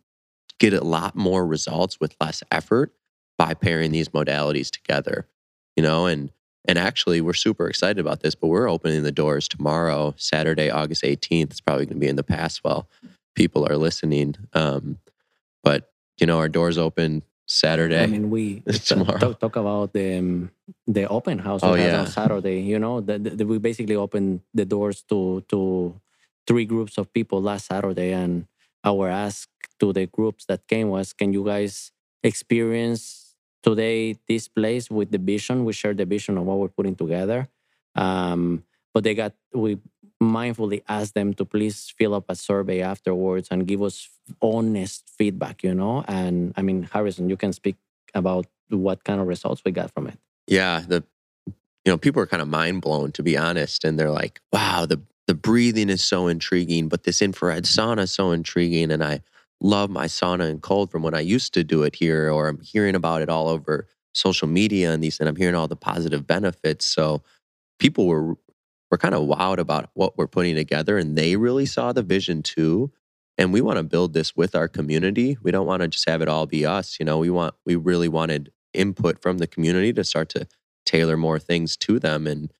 [0.59, 2.93] get a lot more results with less effort
[3.37, 5.27] by pairing these modalities together
[5.75, 6.31] you know and
[6.67, 11.03] and actually we're super excited about this but we're opening the doors tomorrow saturday august
[11.03, 12.87] 18th it's probably going to be in the past while
[13.35, 14.97] people are listening um,
[16.19, 19.19] you know our doors open saturday I mean, we Tomorrow.
[19.19, 20.49] talk, talk about the um,
[20.87, 22.01] the open house Oh, yeah.
[22.01, 22.61] on Saturday.
[22.61, 25.93] You know, that that we basically opened the doors to to
[26.47, 28.47] three groups of people last Saturday, and
[28.83, 29.45] our ask
[29.79, 31.91] to the groups that came was, "Can you guys
[32.25, 35.65] experience today this place with the vision?
[35.65, 37.47] We share the vision of what we're putting together."
[37.95, 39.77] Um, but they got we
[40.21, 44.09] mindfully ask them to please fill up a survey afterwards and give us
[44.41, 45.63] honest feedback.
[45.63, 47.75] You know, and I mean, Harrison, you can speak
[48.13, 50.17] about what kind of results we got from it.
[50.47, 51.03] yeah the
[51.85, 54.85] you know people are kind of mind blown to be honest and they're like wow
[54.87, 59.21] the the breathing is so intriguing but this infrared sauna is so intriguing and i
[59.61, 62.59] love my sauna and cold from when i used to do it here or i'm
[62.59, 66.25] hearing about it all over social media and these and i'm hearing all the positive
[66.25, 67.21] benefits so
[67.79, 68.35] people were
[68.91, 72.41] were kind of wowed about what we're putting together and they really saw the vision
[72.43, 72.91] too
[73.37, 75.37] and we want to build this with our community.
[75.41, 77.17] We don't want to just have it all be us you know?
[77.17, 80.47] We want we really wanted input from the community to start to
[80.85, 82.53] tailor more things to them and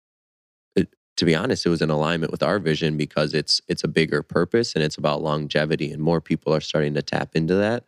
[0.76, 3.88] it, to be honest it was in alignment with our vision because it's it's a
[3.88, 7.86] bigger purpose and it's about longevity and more people are starting to tap into that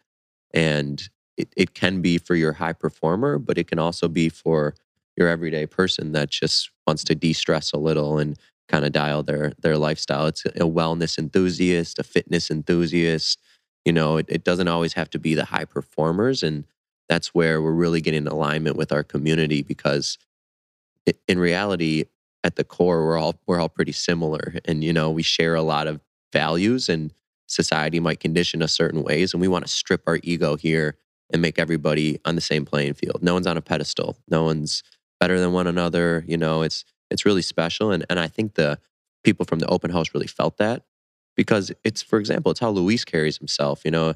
[0.53, 4.75] and it, it can be for your high performer but it can also be for
[5.15, 8.37] your everyday person that just wants to de-stress a little and
[8.69, 10.25] kind of dial their their lifestyle.
[10.27, 13.39] It's a wellness enthusiast a fitness enthusiast
[13.85, 16.65] you know it, it doesn't always have to be the high performers and
[17.09, 20.17] that's where we're really getting alignment with our community because
[21.27, 22.05] in reality
[22.43, 25.61] at the core we're all we're all pretty similar and you know we share a
[25.61, 26.01] lot of
[26.33, 27.13] values and
[27.47, 30.97] society might condition us certain ways and we want to strip our ego here
[31.31, 33.21] and make everybody on the same playing field.
[33.21, 34.17] No one's on a pedestal.
[34.29, 34.83] No one's
[35.19, 38.79] better than one another you know it's it's really special and and i think the
[39.23, 40.83] people from the open house really felt that
[41.35, 44.13] because it's for example it's how luis carries himself you know?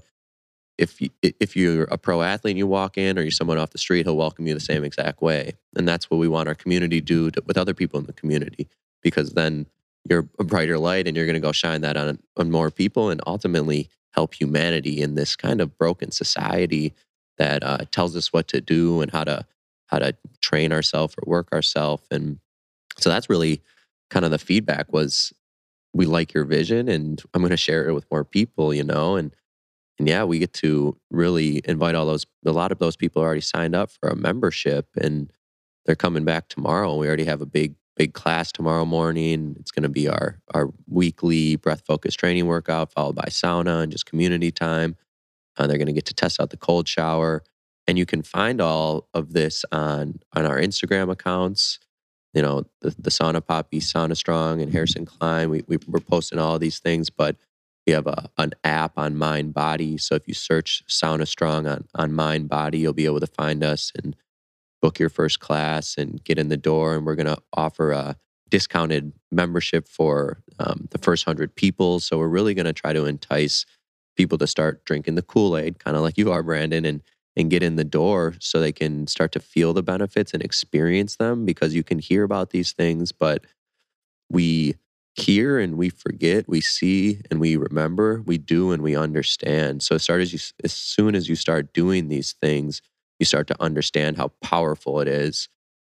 [0.78, 3.70] If you, if you're a pro athlete and you walk in or you're someone off
[3.70, 6.56] the street he'll welcome you the same exact way and that's what we want our
[6.56, 8.68] community to do to, with other people in the community
[9.04, 9.68] because then
[10.10, 13.10] you're a brighter light and you're going to go shine that on, on more people
[13.10, 16.94] and ultimately help humanity in this kind of broken society
[17.38, 19.46] that uh, tells us what to do and how to
[19.92, 22.40] how to train ourselves or work ourselves and
[22.98, 23.62] so that's really
[24.10, 25.34] kind of the feedback was
[25.94, 29.16] we like your vision and i'm going to share it with more people you know
[29.16, 29.36] and
[30.00, 33.42] and yeah we get to really invite all those a lot of those people already
[33.42, 35.32] signed up for a membership and
[35.86, 39.56] they're coming back tomorrow we already have a big big class tomorrow morning.
[39.60, 43.92] It's going to be our our weekly breath focused training workout, followed by sauna and
[43.92, 44.96] just community time.
[45.58, 47.44] And they're going to get to test out the cold shower.
[47.88, 51.80] And you can find all of this on on our Instagram accounts.
[52.34, 55.50] You know, the, the Sauna Papi, Sauna Strong, and Harrison Klein.
[55.50, 57.36] We, we we're posting all these things, but
[57.86, 60.00] we have a an app on Mindbody.
[60.00, 63.92] So if you search Sauna Strong on on Mindbody, you'll be able to find us
[64.02, 64.16] and
[64.82, 66.96] book your first class and get in the door.
[66.96, 68.18] And we're going to offer a
[68.50, 72.00] discounted membership for um, the first hundred people.
[72.00, 73.66] So we're really going to try to entice
[74.18, 77.02] people to start drinking the Kool Aid, kind of like you are, Brandon, and
[77.36, 81.16] and get in the door so they can start to feel the benefits and experience
[81.16, 81.46] them.
[81.46, 83.46] Because you can hear about these things, but
[84.30, 84.76] we
[85.16, 89.84] hear and we forget, we see and we remember, we do and we understand.
[89.84, 92.82] So start as you as soon as you start doing these things,
[93.20, 95.50] you start to understand how powerful it is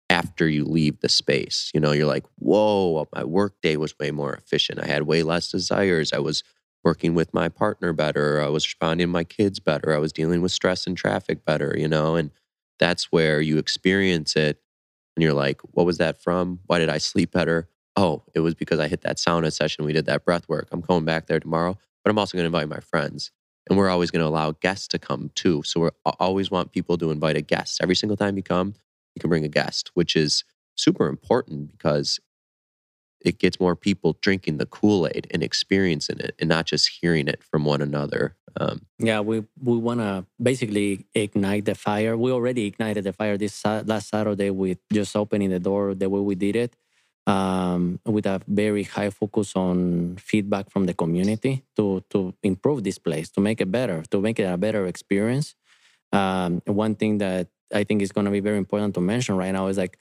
[0.10, 1.69] after you leave the space.
[1.73, 4.82] You know, you're like, whoa, my workday was way more efficient.
[4.82, 6.12] I had way less desires.
[6.13, 6.43] I was
[6.84, 8.42] working with my partner better.
[8.42, 9.94] I was responding to my kids better.
[9.94, 12.32] I was dealing with stress and traffic better, you know, and
[12.80, 14.62] that's where you experience it
[15.15, 16.60] and you're like, what was that from?
[16.68, 17.68] Why did I sleep better?
[17.96, 19.84] Oh, it was because I hit that sauna session.
[19.84, 20.70] We did that breath work.
[20.72, 23.32] I'm going back there tomorrow, but I'm also going to invite my friends
[23.70, 25.62] and we're always going to allow guests to come too.
[25.63, 25.89] So we
[26.20, 27.80] always want people to invite a guest.
[27.82, 28.74] Every single time you come,
[29.15, 30.44] you can bring a guest, which is
[30.76, 32.20] super important because
[33.21, 37.27] it gets more people drinking the Kool Aid and experiencing it, and not just hearing
[37.27, 38.36] it from one another.
[38.60, 42.17] Um, yeah, we we want to basically ignite the fire.
[42.17, 46.21] We already ignited the fire this last Saturday with just opening the door the way
[46.21, 46.75] we did it
[47.29, 52.97] um, with a very high focus on feedback from the community to to improve this
[52.97, 55.55] place, to make it better, to make it a better experience.
[56.12, 59.51] Um, one thing that I think is going to be very important to mention right
[59.51, 59.99] now is like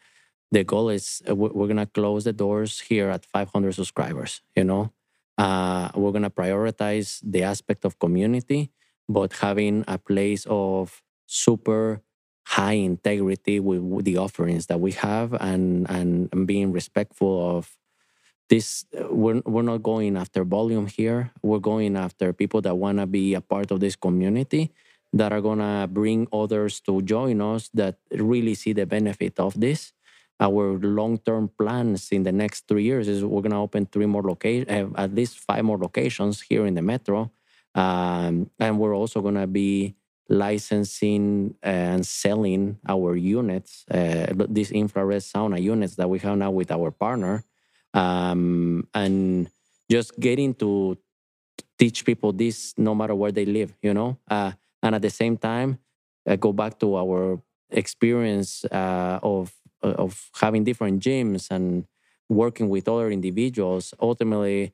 [0.50, 4.42] the goal is uh, we're going to close the doors here at 500 subscribers.
[4.56, 4.92] You know,
[5.36, 8.70] uh, we're going to prioritize the aspect of community,
[9.08, 12.02] but having a place of super
[12.46, 17.76] high integrity with, the offerings that we have and, and, and being respectful of
[18.48, 23.06] this we're, we're not going after volume here we're going after people that want to
[23.06, 24.72] be a part of this community
[25.12, 29.58] that are going to bring others to join us that really see the benefit of
[29.60, 29.92] this
[30.40, 34.22] our long-term plans in the next three years is we're going to open three more
[34.22, 37.30] locations uh, at least five more locations here in the metro.
[37.74, 39.94] Um, and we're also going to be
[40.28, 46.70] licensing and selling our units, uh, these infrared sauna units that we have now with
[46.70, 47.44] our partner,
[47.94, 49.50] um, and
[49.90, 50.98] just getting to
[51.78, 55.36] teach people this no matter where they live, you know, uh, and at the same
[55.36, 55.78] time,
[56.38, 61.86] go back to our experience uh, of of having different gyms and
[62.28, 63.94] working with other individuals.
[64.00, 64.72] Ultimately,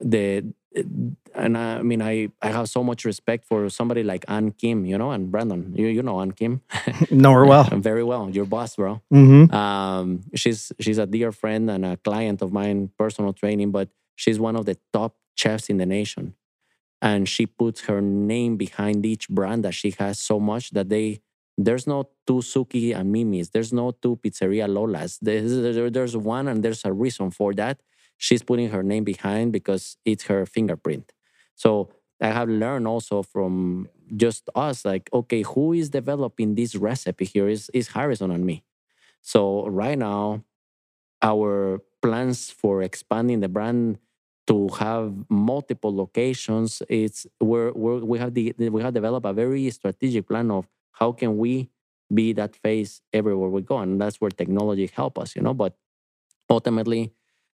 [0.00, 0.44] the
[1.34, 4.84] and I, I, mean I I have so much respect for somebody like Ann Kim,
[4.84, 5.72] you know, and Brandon.
[5.76, 6.62] You you know Ann Kim.
[7.10, 7.64] know her well.
[7.72, 8.30] Very well.
[8.30, 9.00] Your boss, bro.
[9.12, 9.54] Mm-hmm.
[9.54, 14.38] Um, she's she's a dear friend and a client of mine, personal training, but she's
[14.40, 16.34] one of the top chefs in the nation.
[17.02, 21.20] And she puts her name behind each brand that she has so much that they
[21.56, 23.50] there's no two Sooki and Mimi's.
[23.50, 25.18] There's no two Pizzeria Lolas.
[25.20, 27.80] There's, one, and there's a reason for that
[28.16, 31.12] she's putting her name behind because it's her fingerprint.
[31.54, 31.90] So
[32.20, 37.48] I have learned also from just us, like, okay, who is developing this recipe here
[37.48, 38.64] is, is Harrison and me.
[39.20, 40.44] So right now,
[41.22, 43.98] our plans for expanding the brand
[44.46, 49.70] to have multiple locations, it's we're, we're, we have the, we have developed a very
[49.70, 51.70] strategic plan of how can we
[52.12, 55.54] be that face everywhere we go, and that's where technology help us, you know.
[55.54, 55.76] But
[56.50, 57.12] ultimately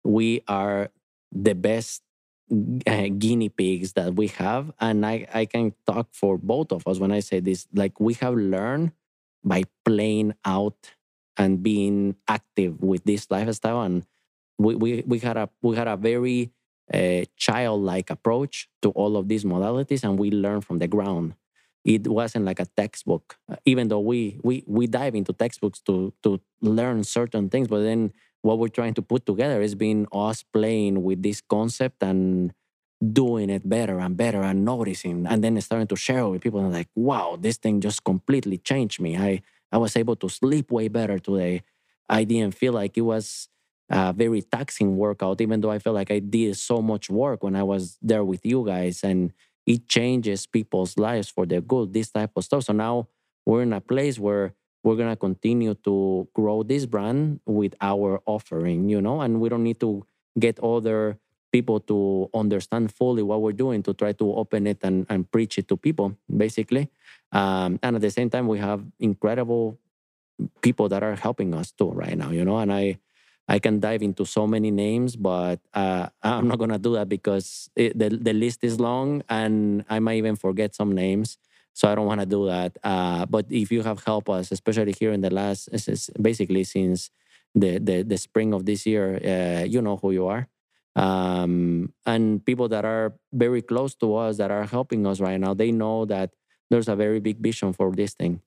[0.03, 0.89] we are
[1.31, 2.03] the best
[2.85, 4.71] uh, guinea pigs that we have.
[4.79, 8.13] And I, I can talk for both of us when i say this like we
[8.15, 8.91] have learned
[9.43, 10.93] by playing out
[11.37, 13.81] and being active with this lifestyle.
[13.81, 14.05] And
[14.57, 16.51] we, we, we had a we had a very
[16.93, 21.33] uh, childlike approach to all of these modalities and we learned from the ground
[21.85, 26.13] it wasn't like a textbook uh, even though we we we dive into textbooks to
[26.23, 30.43] to learn certain things but then what we're trying to put together is being us
[30.43, 32.53] playing with this concept and
[33.11, 36.73] doing it better and better and noticing and then starting to share with people and
[36.73, 39.17] like wow this thing just completely changed me.
[39.17, 41.61] I i was able to sleep way better today.
[42.09, 43.49] I didn't feel like it was
[43.89, 47.55] a very taxing workout even though i felt like i did so much work when
[47.55, 49.31] i was there with you guys and
[49.65, 52.63] it changes people's lives for the good this type of stuff.
[52.63, 53.07] So now
[53.45, 58.21] we're in a place where we're going to continue to grow this brand with our
[58.25, 60.05] offering, you know, and we don't need to
[60.37, 61.17] get other
[61.51, 65.57] people to understand fully what we're doing to try to open it and, and preach
[65.57, 66.89] it to people, basically.
[67.31, 69.79] Um, and at the same time, we have incredible
[70.61, 72.99] people that are helping us too right now, you know, and I,
[73.47, 77.69] I can dive into so many names, but uh, I'm not gonna do that because
[77.75, 81.37] it, the the list is long, and I might even forget some names.
[81.73, 82.77] So I don't want to do that.
[82.83, 85.67] Uh, but if you have helped us, especially here in the last,
[86.21, 87.11] basically since
[87.53, 90.47] the the, the spring of this year, uh, you know who you are.
[90.95, 95.53] Um, and people that are very close to us that are helping us right now,
[95.53, 96.31] they know that
[96.69, 98.41] there's a very big vision for this thing.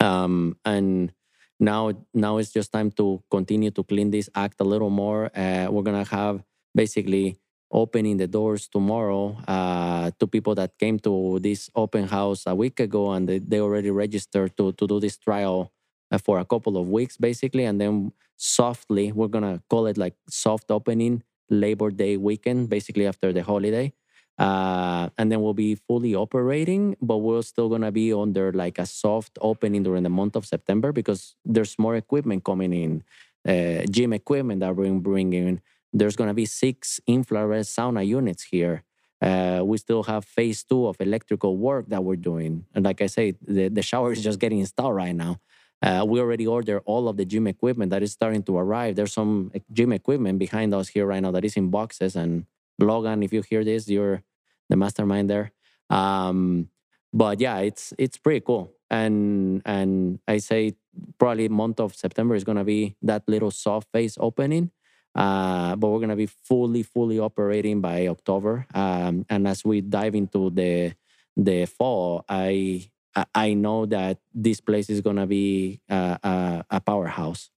[0.00, 1.12] Um, and
[1.58, 5.30] now, now it's just time to continue to clean this act a little more.
[5.36, 6.42] Uh, we're gonna have
[6.74, 7.38] basically
[7.70, 12.78] opening the doors tomorrow uh, to people that came to this open house a week
[12.78, 15.72] ago and they, they already registered to, to do this trial
[16.12, 20.14] uh, for a couple of weeks basically and then softly we're gonna call it like
[20.28, 23.92] soft opening labor day weekend basically after the holiday
[24.38, 28.86] uh, and then we'll be fully operating but we're still gonna be under like a
[28.86, 33.02] soft opening during the month of september because there's more equipment coming in
[33.48, 35.60] uh, gym equipment that we're bringing
[35.98, 38.82] there's to be six infrared sauna units here.
[39.22, 42.66] Uh, we still have phase two of electrical work that we're doing.
[42.74, 45.40] And like I say, the, the shower is just getting installed right now.
[45.82, 48.96] Uh, we already ordered all of the gym equipment that is starting to arrive.
[48.96, 52.16] There's some gym equipment behind us here right now that is in boxes.
[52.16, 52.44] And
[52.78, 54.22] Logan, if you hear this, you're
[54.68, 55.52] the mastermind there.
[55.90, 56.68] Um,
[57.12, 58.72] but yeah, it's it's pretty cool.
[58.90, 60.74] And and I say
[61.18, 64.70] probably month of September is gonna be that little soft phase opening.
[65.14, 68.66] Uh, but we're to be fully, fully operating by October.
[68.74, 70.92] Um, and as we dive into the
[71.36, 72.90] the fall, I
[73.34, 77.50] I know that this place is to be a, a, a powerhouse.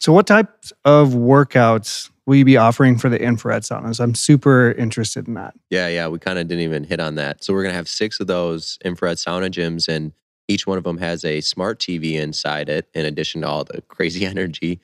[0.00, 4.00] So, what types of workouts will you be offering for the infrared saunas?
[4.00, 5.54] I'm super interested in that.
[5.70, 7.42] Yeah, yeah, we kind of didn't even hit on that.
[7.42, 10.12] So, we're going to have six of those infrared sauna gyms, and
[10.46, 13.80] each one of them has a smart TV inside it, in addition to all the
[13.88, 14.78] crazy energy.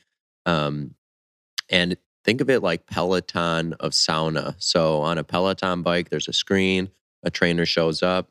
[0.46, 0.94] Um,
[1.68, 4.54] and think of it like Peloton of sauna.
[4.58, 6.88] So on a Peloton bike, there's a screen,
[7.22, 8.30] a trainer shows up,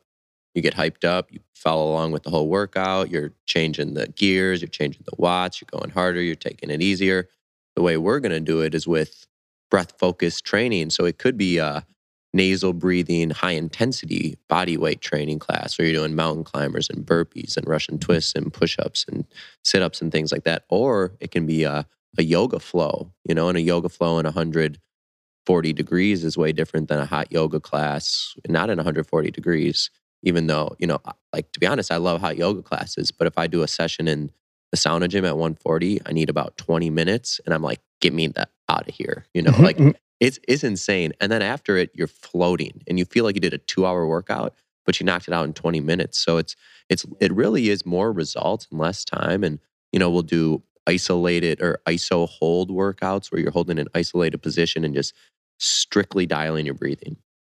[0.54, 4.60] you get hyped up, you follow along with the whole workout, you're changing the gears,
[4.60, 7.28] you're changing the watts, you're going harder, you're taking it easier.
[7.76, 9.26] The way we're going to do it is with
[9.70, 10.90] breath focused training.
[10.90, 11.86] So it could be a
[12.32, 17.56] nasal breathing, high intensity body weight training class where you're doing mountain climbers and burpees
[17.56, 19.24] and Russian twists and push ups and
[19.62, 20.64] sit ups and things like that.
[20.68, 21.86] Or it can be a
[22.18, 26.88] a yoga flow, you know, and a yoga flow in 140 degrees is way different
[26.88, 29.90] than a hot yoga class, not in 140 degrees,
[30.22, 31.00] even though, you know,
[31.32, 34.06] like to be honest, I love hot yoga classes, but if I do a session
[34.06, 34.30] in
[34.74, 38.26] the sauna gym at 140, I need about 20 minutes and I'm like, get me
[38.28, 39.90] that out of here, you know, mm-hmm, like mm-hmm.
[40.18, 41.12] it's, it's insane.
[41.20, 44.06] And then after it, you're floating and you feel like you did a two hour
[44.06, 46.18] workout, but you knocked it out in 20 minutes.
[46.18, 46.56] So it's,
[46.88, 49.44] it's, it really is more results and less time.
[49.44, 49.60] And,
[49.92, 54.84] you know, we'll do isolated or ISO hold workouts where you're holding an isolated position
[54.84, 55.14] and just
[55.58, 57.16] strictly dialing your breathing.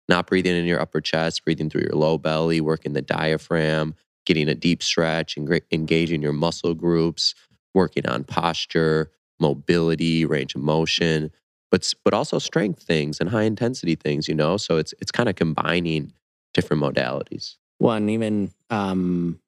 [0.10, 3.96] Not breathing in your upper chest, breathing through your low belly, working the diaphragm,
[4.26, 7.36] getting a deep stretch, and engaging your muscle groups,
[7.74, 11.32] working on posture, mobility, range of motion,
[11.72, 14.28] but but also strength things and high intensity things.
[14.28, 16.14] You know, so it's it's kind of combining
[16.54, 17.56] different modalities.
[17.80, 19.40] Well, and even um,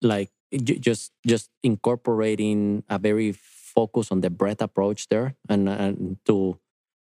[0.00, 6.58] like just just incorporating a very focus on the breath approach there and, and to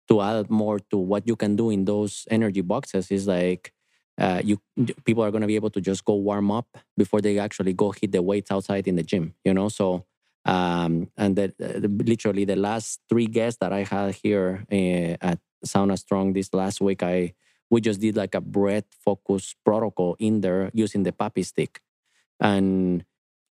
[0.08, 3.72] to add more to what you can do in those energy boxes is like
[4.18, 4.58] uh, you
[5.04, 7.90] people are going to be able to just go warm up before they actually go
[7.92, 10.04] hit the weights outside in the gym you know so
[10.44, 15.38] Um, and that uh, literally the last three guests that I had here uh, at
[15.64, 17.32] Sauna Strong this last week, I
[17.72, 21.80] we just did like a breath focus protocol in there using the Papi stick,
[22.40, 23.04] and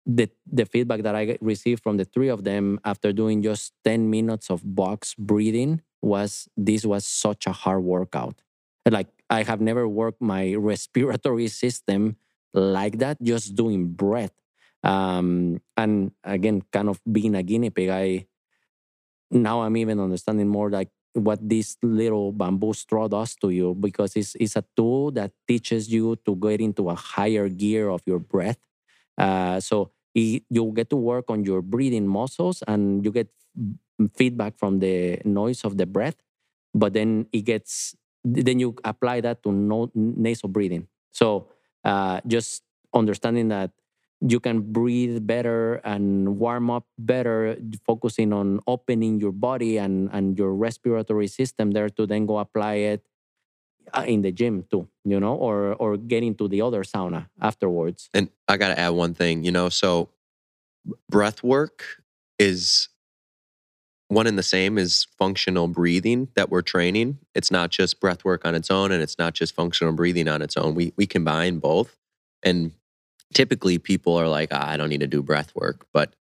[0.05, 4.09] the the feedback that I received from the three of them after doing just ten
[4.09, 8.41] minutes of box breathing was this was such a hard workout.
[8.89, 12.17] Like I have never worked my respiratory system
[12.53, 14.33] like that, just doing breath.
[14.83, 18.27] Um, and again, kind of being a guinea pig, I
[19.29, 24.15] now I'm even understanding more like what this little bamboo straw does to you because
[24.15, 28.19] it's, it's a tool that teaches you to get into a higher gear of your
[28.19, 28.57] breath.
[29.17, 30.41] Uh, so you
[30.75, 33.29] get to work on your breathing muscles and you get
[34.15, 36.15] feedback from the noise of the breath,
[36.73, 40.87] but then it gets then you apply that to no, nasal breathing.
[41.11, 41.47] So
[41.83, 42.63] uh, just
[42.93, 43.71] understanding that
[44.21, 50.37] you can breathe better and warm up better, focusing on opening your body and, and
[50.37, 53.03] your respiratory system there to then go apply it
[53.93, 58.09] uh, in the gym too, you know, or or get into the other sauna afterwards.
[58.13, 60.09] And I got to add one thing, you know, so
[61.09, 61.83] breath work
[62.37, 62.89] is
[64.11, 67.17] one and the same is functional breathing that we're training.
[67.33, 70.41] It's not just breath work on its own and it's not just functional breathing on
[70.41, 70.75] its own.
[70.75, 71.95] We we combine both.
[72.43, 72.73] And
[73.33, 76.13] typically people are like, ah, I don't need to do breath work, but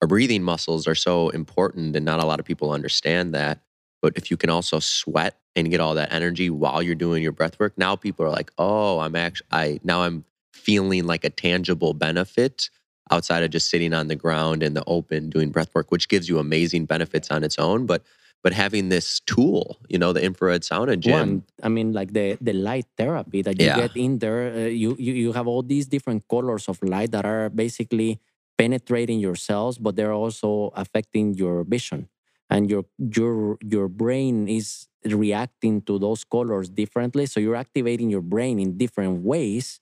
[0.00, 3.60] our breathing muscles are so important and not a lot of people understand that.
[4.00, 7.32] But if you can also sweat and get all that energy while you're doing your
[7.32, 10.24] breath work, now people are like, oh, I'm actually I now I'm
[10.54, 12.70] feeling like a tangible benefit
[13.10, 16.28] outside of just sitting on the ground in the open doing breath work, which gives
[16.28, 17.86] you amazing benefits on its own.
[17.86, 18.02] But
[18.42, 21.12] but having this tool, you know, the infrared sauna gym.
[21.12, 23.76] One, I mean, like the the light therapy that you Yeah.
[23.88, 24.52] get in there.
[24.52, 28.20] Uh, you, you you have all these different colors of light that are basically
[28.58, 32.08] penetrating your cells, but they're also affecting your vision,
[32.50, 37.26] and your your your brain is reacting to those colors differently.
[37.26, 39.80] So you're activating your brain in different ways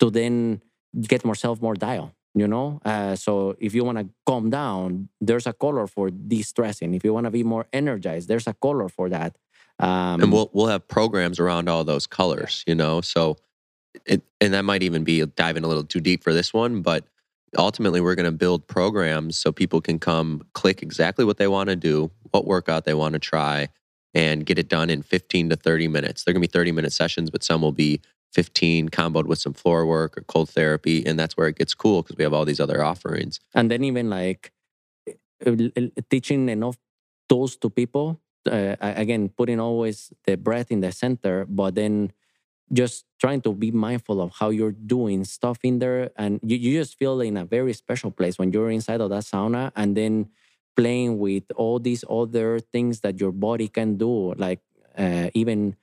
[0.00, 0.62] to then
[1.06, 5.46] get yourself more dial you know uh, so if you want to calm down there's
[5.46, 9.08] a color for de-stressing if you want to be more energized there's a color for
[9.08, 9.36] that
[9.80, 13.00] um, and we'll we'll have programs around all those colors, you know.
[13.00, 13.38] So
[14.04, 17.04] it and that might even be diving a little too deep for this one, but
[17.56, 21.70] ultimately we're going to build programs so people can come click exactly what they want
[21.70, 23.68] to do, what workout they want to try
[24.12, 26.24] and get it done in 15 to 30 minutes.
[26.24, 28.00] They're going to be 30 minute sessions, but some will be
[28.32, 32.02] 15 comboed with some floor work or cold therapy and that's where it gets cool
[32.02, 33.40] because we have all these other offerings.
[33.54, 34.52] and then even like
[35.46, 36.76] l- l- teaching enough
[37.28, 38.20] tools to people
[38.50, 42.12] uh, again putting always the breath in the center but then
[42.72, 46.78] just trying to be mindful of how you're doing stuff in there and you, you
[46.78, 50.28] just feel in a very special place when you're inside of that sauna and then
[50.76, 54.60] playing with all these other things that your body can do like
[54.96, 55.76] uh, even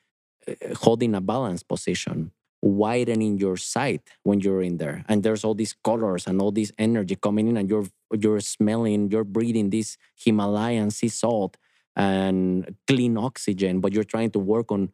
[0.78, 2.32] holding a balance position
[2.68, 5.04] widening your sight when you're in there.
[5.08, 7.88] And there's all these colors and all this energy coming in and you're
[8.20, 11.58] you're smelling you're breathing this himalayan sea salt
[11.96, 14.90] and clean oxygen but you're trying to work on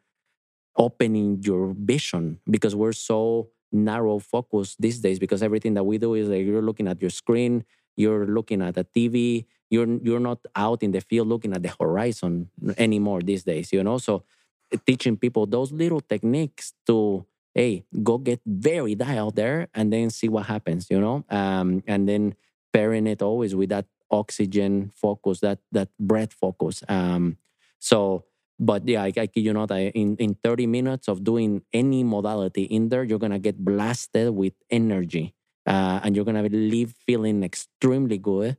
[0.78, 6.14] opening your vision because we're so narrow focused these days because everything that we do
[6.16, 7.64] is like you're looking at your screen
[7.96, 11.74] you're looking at a tv you're you're not out in the field looking at the
[11.80, 13.98] horizon anymore these days you know?
[13.98, 14.24] So
[14.72, 20.10] eh, teaching people those little techniques to hey go get very dialed there and then
[20.10, 21.24] see what happens you know?
[21.30, 22.36] Um, and then
[22.72, 26.84] pairing it always with that oxygen focus that that breath focus.
[26.88, 27.38] Um,
[27.80, 28.26] so
[28.60, 32.04] but yeah, I, I kid you not, I, in, in 30 minutes of doing any
[32.04, 35.34] modality in there, you're going to get blasted with energy.
[35.66, 38.58] Uh, and you're going to leave feeling extremely good.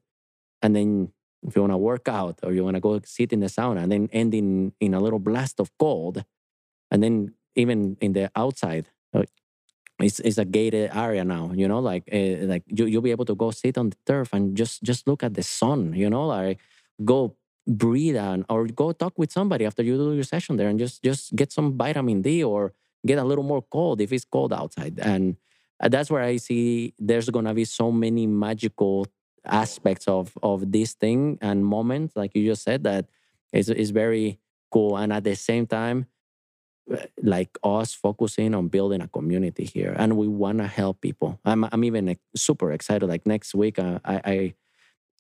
[0.63, 1.13] And then
[1.47, 3.83] if you want to work out or you want to go sit in the sauna
[3.83, 6.25] and then end in, in a little blast of cold,
[6.91, 9.25] and then even in the outside, uh,
[10.01, 13.25] it's, it's a gated area now, you know, like uh, like you, you'll be able
[13.27, 16.27] to go sit on the turf and just just look at the sun, you know,
[16.27, 16.59] like
[17.05, 17.37] go
[17.67, 21.03] breathe and or go talk with somebody after you do your session there and just
[21.03, 22.73] just get some vitamin D or
[23.07, 24.99] get a little more cold if it's cold outside.
[25.01, 25.37] And
[25.81, 29.07] uh, that's where I see there's gonna be so many magical
[29.45, 33.07] aspects of of this thing and moments like you just said that
[33.53, 34.39] is is very
[34.73, 34.97] cool.
[34.97, 36.07] And at the same time
[37.23, 41.65] like us focusing on building a community here and we want to help people i'm
[41.73, 44.55] i'm even super excited like next week uh, i i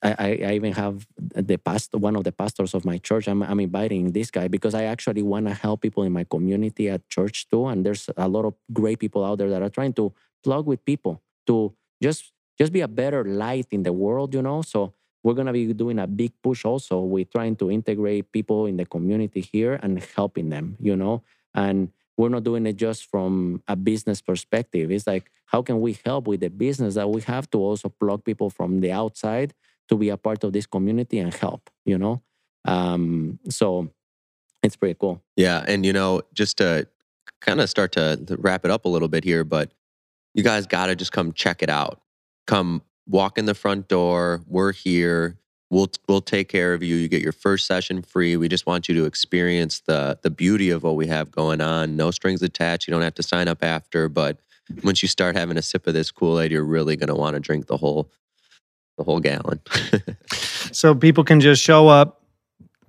[0.04, 3.26] I, I even have the past one of the pastors of my church.
[3.26, 6.90] I'm, I'm inviting this guy because I actually want to help people in my community
[6.90, 7.66] at church too.
[7.66, 10.12] And there's a lot of great people out there that are trying to
[10.42, 14.60] plug with people to just just be a better light in the world, you know.
[14.60, 14.92] So
[15.22, 18.76] we're going to be doing a big push also we're trying to integrate people in
[18.76, 21.22] the community here and helping them, you know?
[21.54, 24.90] And we're not doing it just from a business perspective.
[24.90, 28.24] It's like, how can we help with the business that we have to also plug
[28.24, 29.54] people from the outside
[29.88, 32.22] to be a part of this community and help, you know?
[32.64, 33.90] Um, so
[34.62, 35.22] it's pretty cool.
[35.36, 35.64] Yeah.
[35.66, 36.86] And, you know, just to
[37.40, 39.72] kind of start to wrap it up a little bit here, but
[40.34, 42.00] you guys got to just come check it out.
[42.46, 44.42] Come walk in the front door.
[44.46, 45.38] We're here.
[45.70, 46.96] We'll we'll take care of you.
[46.96, 48.36] You get your first session free.
[48.36, 51.96] We just want you to experience the the beauty of what we have going on.
[51.96, 52.86] No strings attached.
[52.86, 54.38] You don't have to sign up after, but
[54.82, 57.40] once you start having a sip of this Kool-Aid, you're really going to want to
[57.40, 58.10] drink the whole
[58.96, 59.60] the whole gallon.
[60.72, 62.23] so people can just show up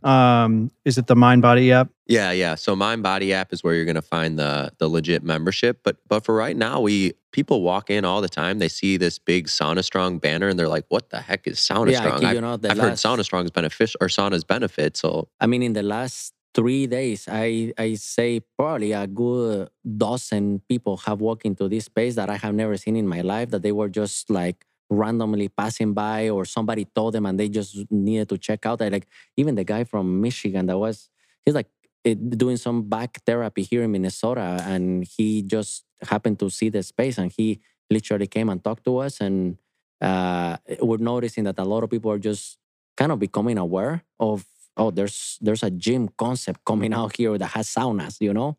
[0.06, 1.90] um, is it the Mindbody app?
[2.08, 2.56] Yeah, yeah.
[2.56, 5.80] So Mindbody app is where you're going to find the the legit membership.
[5.84, 8.60] But but for right now, we people walk in all the time.
[8.60, 11.92] They see this big Sauna Strong banner, and they're like, "What the heck is Sauna
[11.92, 14.96] Yeah, Strong?" you I've, know, the I've heard last- Sauna Strong's beneficial or sauna's benefit.
[14.96, 20.62] So I mean, in the last three days, I, I say probably a good dozen
[20.70, 23.62] people have walked into this space that I have never seen in my life, that
[23.62, 28.30] they were just like randomly passing by or somebody told them and they just needed
[28.30, 28.82] to check out.
[28.82, 29.08] I like
[29.38, 31.10] even the guy from Michigan that was,
[31.44, 31.68] he's like
[32.06, 36.84] eh, doing some back therapy here in Minnesota and he just happened to see the
[36.84, 39.58] space and he literally came and talked to us and
[40.02, 42.58] uh, we're noticing that a lot of people are just
[42.98, 44.46] kind of becoming aware of
[44.78, 48.58] oh there's there's a gym concept coming out here that has saunas you know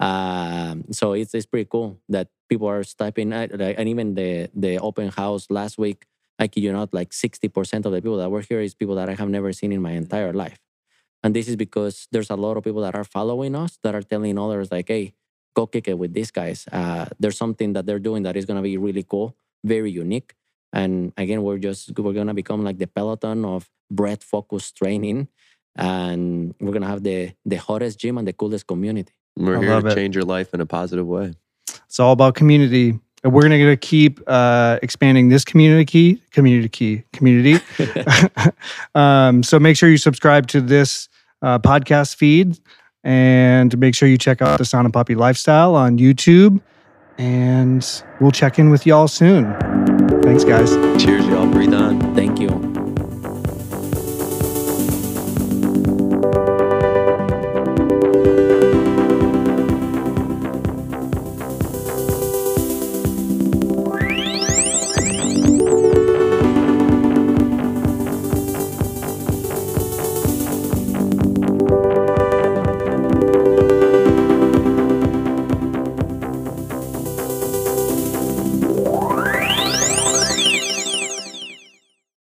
[0.00, 4.50] um, so it's, it's pretty cool that people are stepping out, like, and even the
[4.54, 6.06] the open house last week
[6.38, 9.08] i kid you not like 60% of the people that were here is people that
[9.10, 10.58] i have never seen in my entire life.
[11.22, 14.02] And this is because there's a lot of people that are following us that are
[14.02, 15.14] telling others like hey
[15.54, 16.66] go kick it with these guys.
[16.72, 20.34] Uh, there's something that they're doing that is going to be really cool very unique.
[20.72, 25.28] And again we're just we're going to become like the peloton of breath focused training
[25.76, 29.12] and we're going to have the the hottest gym and the coolest community
[29.46, 29.94] we're I here love to it.
[29.94, 31.34] change your life in a positive way.
[31.86, 32.98] It's all about community.
[33.22, 37.62] And we're going to keep uh, expanding this community key, community key, community.
[38.94, 41.08] um, so make sure you subscribe to this
[41.42, 42.58] uh, podcast feed
[43.04, 46.60] and make sure you check out the Sauna Papi Lifestyle on YouTube.
[47.18, 47.86] And
[48.20, 49.54] we'll check in with y'all soon.
[50.22, 50.70] Thanks, guys.
[51.02, 51.46] Cheers, y'all.
[51.50, 52.14] Breathe on.
[52.14, 52.69] thank you